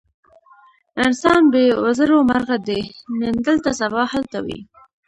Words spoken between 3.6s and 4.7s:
سبا هلته وي.